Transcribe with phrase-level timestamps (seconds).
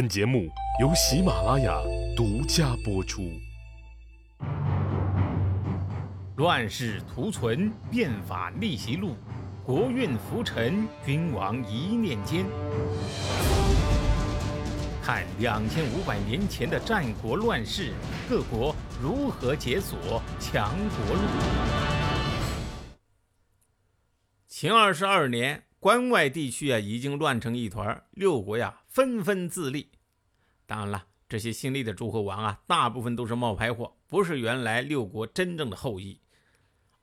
[0.00, 0.48] 本节目
[0.80, 1.78] 由喜马拉雅
[2.16, 3.38] 独家播出。
[6.36, 9.14] 乱世图存，变法逆袭录，
[9.62, 12.46] 国运浮沉，君王一念间。
[15.02, 17.92] 看两千五百年前的战国乱世，
[18.26, 21.20] 各国如何解锁强国路。
[24.48, 29.92] 秦二十二年，关外地区啊已经乱成一团，六国呀纷纷自立。
[30.66, 36.20] 当然了，这些新立的诸侯王啊，大部分都是冒牌货，不是原来六国真正的后裔。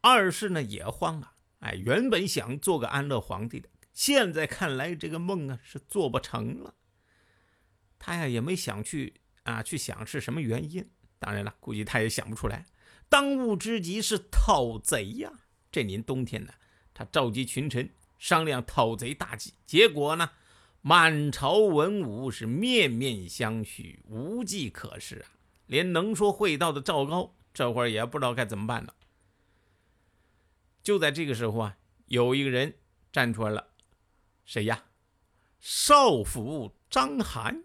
[0.00, 6.74] 二世呢也慌了，哎，原本想做个安乐皇帝的，现在看来这个梦啊是做不成了。
[7.98, 12.66] 他呀也没想去啊去想是什么原因，当然了，估计他也想不出来。
[13.08, 15.32] 当务之急是讨贼呀！
[15.70, 16.52] 这年冬天呢，
[16.92, 20.30] 他召集群臣商量讨贼大计，结果呢，
[20.88, 25.34] 满朝文武是面面相觑，无计可施啊！
[25.66, 28.94] 连能说会道的赵高这会儿也不知道该怎么办了。
[30.84, 32.72] 就在这个时候啊，有一个人
[33.10, 33.66] 站出来了，
[34.44, 34.84] 谁呀？
[35.58, 37.64] 少府张邯。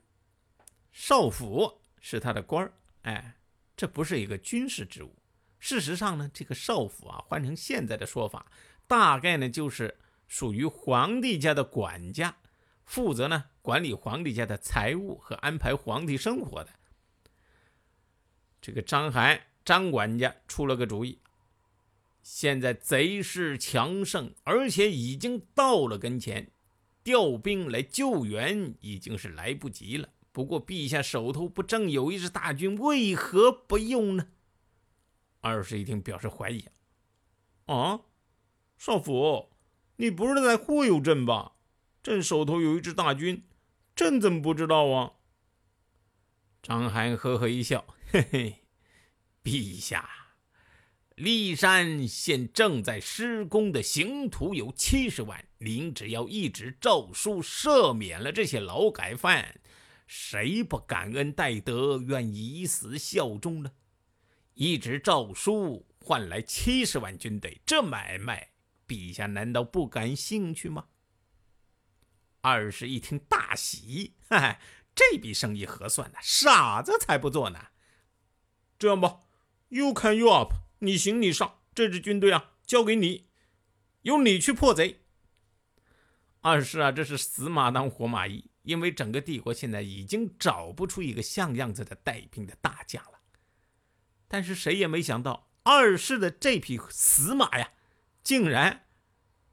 [0.91, 3.35] 少府是他的官儿，哎，
[3.77, 5.15] 这不是一个军事职务。
[5.59, 8.47] 事实上呢，这个少府啊，换成现在的说法，
[8.87, 12.35] 大概呢就是属于皇帝家的管家，
[12.91, 16.71] 负责呢管理皇帝家的财务和安排皇帝生活的。
[18.61, 21.17] 这个张邯张管家出了个主意。
[22.21, 26.51] 现在贼势强盛，而且已经到了跟前，
[27.01, 30.09] 调兵来救援已经是来不及了。
[30.33, 34.27] 不过陛下手头不正有一支大军，为何不用呢？
[35.39, 36.65] 二世一听，表示怀疑。
[37.67, 38.01] 啊，
[38.77, 39.47] 少府，
[39.95, 41.53] 你不是在忽悠朕吧？
[42.03, 43.43] 朕手头有一支大军，
[43.95, 45.13] 朕怎么不知道啊？
[46.63, 48.55] 张邯呵呵一笑，嘿嘿，
[49.43, 50.09] 陛下。
[51.17, 59.59] 骊山现正在施工的刑徒有七十万，您只要一纸诏书赦免了这些劳改犯，
[60.07, 63.71] 谁不感恩戴德，愿以死效忠呢？
[64.55, 68.49] 一纸诏书换来七十万军队，这买卖，
[68.87, 70.87] 陛下难道不感兴趣吗？
[72.41, 74.59] 二世一听大喜，哈哈，
[74.93, 77.67] 这笔生意合算呢，傻子才不做呢。
[78.77, 79.21] 这样吧
[79.69, 80.53] ，You can you up。
[80.79, 83.27] 你行你上，这支军队啊，交给你，
[84.01, 85.01] 由你去破贼。
[86.41, 93.19] 二是啊，这是死马当活马医，因为整个帝国现在已经找不出一个像样子的带兵的大将了。
[94.27, 97.73] 但是谁也没想到，二世的这匹死马呀，
[98.23, 98.87] 竟然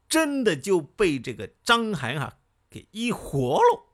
[0.07, 2.38] 真的就被这个章邯啊
[2.69, 3.85] 给医活了。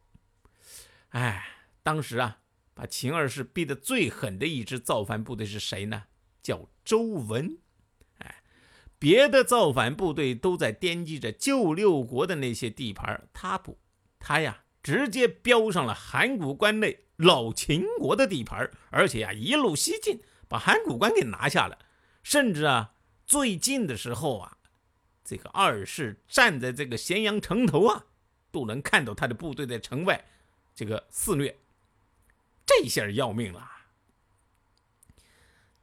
[1.09, 1.45] 哎，
[1.81, 2.39] 当时啊，
[2.73, 6.03] 把秦二世逼得最狠的一支造反部队是谁呢？
[6.41, 7.57] 叫周文，
[8.19, 8.43] 哎，
[8.99, 13.79] 别的造反部队都在惦记着旧六国的那些地盘，他不，
[14.19, 21.79] 他呀直接标上了函谷关内老秦国的地盘，而且呀一路西进，把函谷关给拿下了。
[22.21, 24.57] 甚至啊，最近的时候啊，
[25.23, 28.05] 这个二世站在这个咸阳城头啊，
[28.55, 30.23] 都能看到他的部队在城外
[30.73, 31.53] 这个肆虐，
[32.65, 33.69] 这下要命了。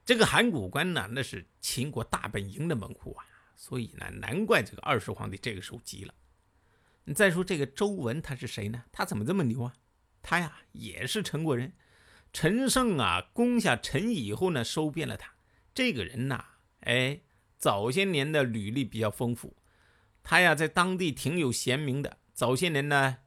[0.07, 6.15] 这个函谷关呢，那是秦国大本营的门户啊，所以呢，难怪这个二世皇帝这个时候急了。
[7.05, 8.83] 你再说这个周文他是谁呢？
[8.91, 9.75] 他怎么这么牛啊？
[10.23, 11.75] 他呀也是陈国人，
[12.33, 15.31] 陈胜啊攻下陈以后呢，收编了他。
[15.75, 16.43] 这个人呐，
[16.81, 17.21] 哎，
[17.59, 19.55] 早些年的履历比较丰富，
[20.23, 22.17] 他呀在当地挺有贤名的。
[22.43, 23.19] 早些年呢，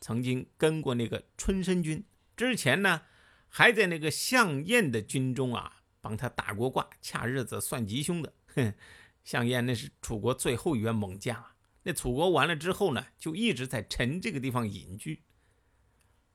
[0.00, 3.02] 曾经跟过那个春申君，之前呢
[3.46, 5.82] 还在那个项燕的军中啊。
[6.00, 8.72] 帮他打过卦、掐日子、算吉凶的，哼，
[9.22, 11.54] 项燕那是楚国最后一员猛将啊。
[11.82, 15.22] 那楚国完了之后呢，就一直在陈这个地方隐居。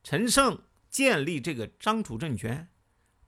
[0.04, 0.62] 陈胜
[0.92, 2.70] 建立这个张楚政权，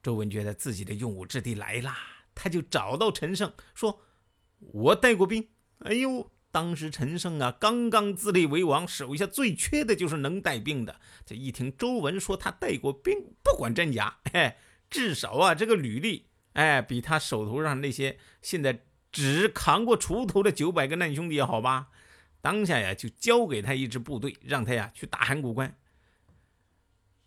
[0.04, 1.98] 周文觉得自己的用武之地来啦，
[2.36, 4.04] 他就找到陈胜说
[4.60, 5.50] ：“我带过兵。”
[5.80, 11.00] 哎呦，当时陈胜啊刚刚自立为王，手下最缺的就是能带兵的。
[11.26, 13.14] 这一听周文说他带过兵，
[13.44, 14.56] 不管真假，嘿，
[14.90, 16.26] 至少啊这个履历。
[16.54, 21.90] 哎，比他手头上那些现在只扛过锄头的九百个难兄弟要好吧？
[22.42, 25.78] 当下呀，就交给他一支部队，让他呀去打函谷关。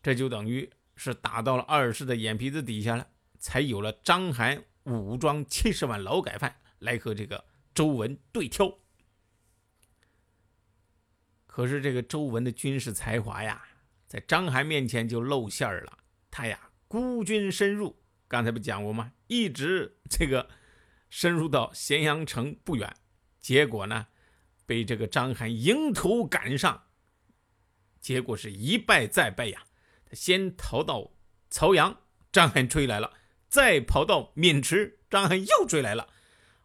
[0.03, 3.07] 这就等于是打到了二世的眼皮子底下了，
[3.39, 8.77] 才有了章邯武装七十万劳改犯来和这个周文对挑。
[11.53, 13.63] 可是这个周文的军事才华呀，
[14.07, 15.99] 在章邯面前就露馅儿了。
[16.31, 16.59] 他呀，
[16.89, 17.95] 孤军深入，
[18.27, 19.13] 刚才不讲过吗？
[19.27, 20.49] 一直这个
[21.11, 22.97] 深入到咸阳城不远，
[23.39, 24.07] 结果呢，
[24.65, 26.85] 被这个章邯迎头赶上，
[28.01, 29.63] 结果是一败再败呀。
[30.07, 31.13] 他先逃到
[31.51, 31.95] 曹阳，
[32.33, 33.13] 章邯追来了，
[33.51, 36.09] 再跑到渑池，章邯又追来了。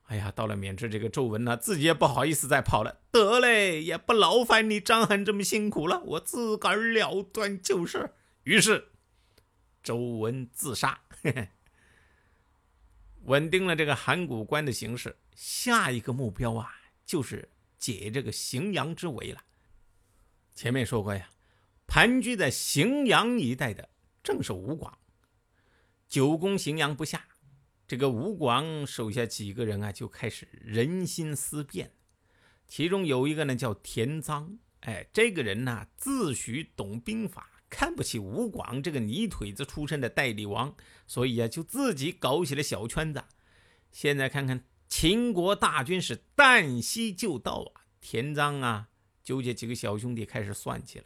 [0.07, 3.01] 哎呀，到了渑池，这个周文呢，自己也不好意思再跑了。
[3.11, 8.13] 得嘞，也不劳烦你张邯这么辛苦了，我自个儿了断就是。
[8.43, 8.87] 于是，
[9.83, 11.49] 周文自杀，嘿 嘿
[13.23, 15.17] 稳定了这个函谷关的形势。
[15.35, 16.73] 下一个目标啊，
[17.05, 19.41] 就是解这个荥阳之围了。
[20.55, 21.29] 前面说过呀，
[21.85, 23.89] 盘踞在荥阳一带的
[24.23, 24.97] 正是吴广，
[26.07, 27.25] 久攻荥阳不下。
[27.87, 31.93] 这个吴广手下几个人啊，就开始人心思变。
[32.67, 34.57] 其中有一个呢，叫田臧。
[34.81, 40.75] 哎，这个人呢，自诩懂兵法，看不起吴广这个泥腿子出身的代理王，
[41.07, 43.23] 所以啊，就自己搞起了小圈子。
[43.91, 48.89] 现在看看秦国大军是旦夕就到啊，田臧啊，
[49.23, 51.05] 纠结几个小兄弟开始算计了。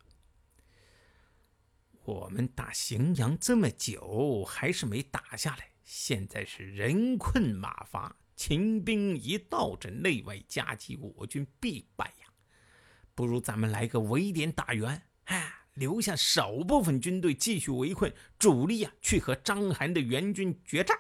[2.04, 5.71] 我们打荥阳这么久，还是没打下来。
[5.84, 12.28] 现在是人困马乏，秦兵一到，这内外夹击，我军必败呀！
[13.14, 20.98] 不如咱们来个围点打援，哎，留下少部分军队继续围困，主力啊去和章邯的援军决战。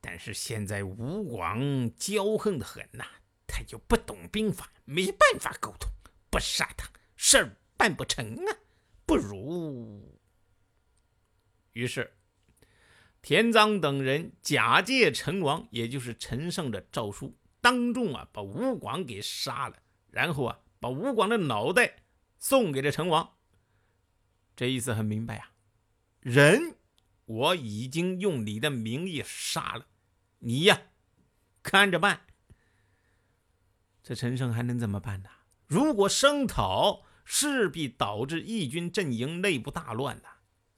[0.00, 1.60] 但是现在吴广
[1.92, 3.04] 骄横的很呐，
[3.46, 5.90] 他又不懂兵法，没办法沟通，
[6.30, 8.56] 不杀他事儿办不成啊！
[9.06, 10.20] 不如，
[11.72, 12.12] 于是。
[13.26, 19.82] 田臧等人假借陈王，也就是陈胜的诏书，当众啊把吴广给杀了，
[20.12, 22.04] 然后啊把吴广的脑袋
[22.38, 23.32] 送给了陈王。
[24.54, 25.50] 这意思很明白啊，
[26.20, 26.76] 人
[27.24, 29.88] 我已经用你的名义杀了，
[30.38, 30.82] 你呀
[31.64, 32.20] 看着办。
[34.04, 35.28] 这陈胜还能怎么办呢？
[35.66, 40.28] 如果声讨，势必导致义军阵营内部大乱呐。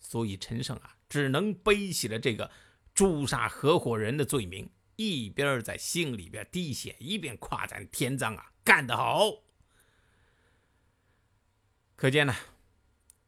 [0.01, 0.95] 所以陈胜啊。
[1.09, 2.51] 只能背起了这个
[2.95, 9.43] 诛杀合伙人的罪名，一边在心里边滴血，一边夸赞田臧啊干得好。
[11.97, 12.35] 可见呢，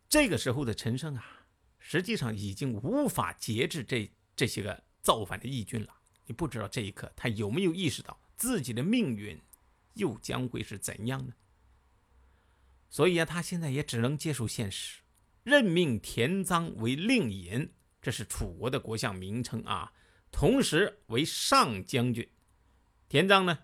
[0.08, 1.46] 这个时候的陈胜啊，
[1.78, 5.94] 实际上已经无法节制这这些个造反的义军了。
[6.26, 9.40] 你不知道这一刻他有没有意识到自己的命运
[9.94, 11.34] 又将会是怎样呢？
[12.88, 14.99] 所以啊，他现在也只能接受现实。
[15.42, 17.72] 任命田臧为令尹，
[18.02, 19.92] 这是楚国的国相名称啊，
[20.30, 22.28] 同时为上将军。
[23.08, 23.60] 田臧呢，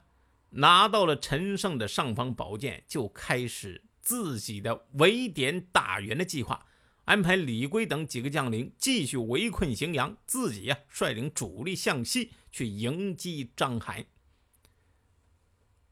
[0.50, 6.66] 拿到了陈胜的尚方宝剑，就开始自己的围点打援的计划，
[7.04, 14.06] 安排李圭等几个将领继续围困荥阳，自己呀率领主力向西去迎击章邯。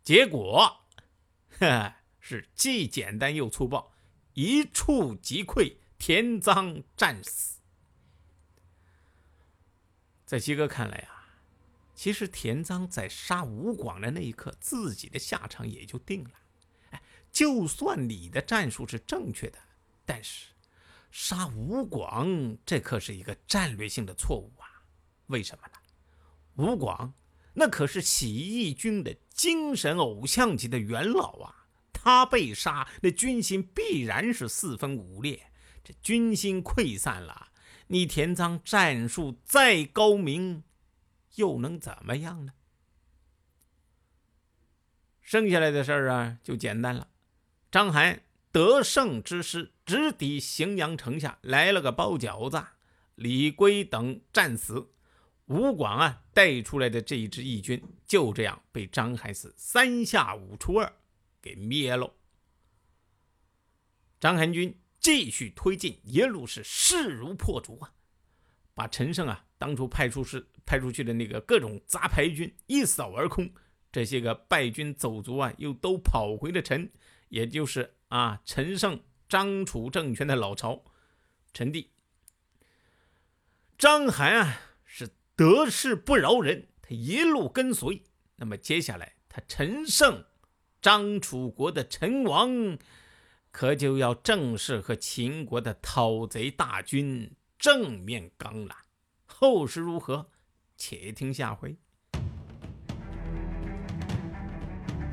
[0.02, 0.86] 结果，
[1.60, 3.93] 呵，是既简单又粗暴。
[4.34, 7.60] 一触即溃，田臧战死。
[10.26, 11.38] 在西哥看来啊，
[11.94, 16.30] 其实田臧在杀吴广的那一刻，自己的下场也就定了。
[16.90, 19.58] 哎，就算你的战术是正确的，
[20.04, 20.48] 但是
[21.12, 24.82] 杀吴广这可是一个战略性的错误啊！
[25.26, 25.78] 为什么呢？
[26.56, 27.14] 吴广
[27.52, 31.63] 那可是起义军的精神偶像级的元老啊！
[32.04, 35.50] 他被杀，那军心必然是四分五裂。
[35.82, 37.48] 这军心溃散了，
[37.86, 40.64] 你田臧战术再高明，
[41.36, 42.52] 又能怎么样呢？
[45.22, 47.08] 剩下来的事儿啊，就简单了。
[47.70, 48.20] 章邯
[48.52, 52.62] 得胜之师直抵荥阳城下，来了个包饺子。
[53.14, 54.90] 李圭等战死，
[55.46, 60.92] 吴广啊带出来的这一支义军，就这样被章邯是三下五除二。
[61.44, 62.14] 给灭了。
[64.18, 67.92] 章邯军继续推进，一路是势如破竹啊，
[68.72, 73.52] 把陈胜啊当初派出是派出去的那个各种杂牌军一扫而空。
[73.92, 76.90] 这些个败军走卒啊，又都跑回了陈，
[77.28, 80.82] 也就是啊陈胜、张楚政权的老巢
[81.52, 81.90] 陈地。
[83.76, 88.02] 章邯啊是得势不饶人，他一路跟随。
[88.36, 90.24] 那么接下来他陈胜。
[90.84, 92.76] 张楚国的陈王，
[93.50, 98.76] 可就要正式和秦国的讨贼大军正面刚了。
[99.24, 100.26] 后事如何，
[100.76, 101.74] 且听下回。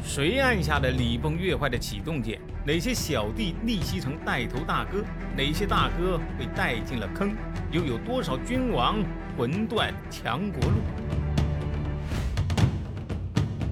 [0.04, 2.42] 谁按下了礼崩乐坏的启动键？
[2.68, 5.06] 哪些小弟逆袭成带头大哥？
[5.38, 7.34] 哪些大哥被带进了坑？
[7.72, 9.02] 又有多少君王
[9.38, 11.21] 魂断强国路？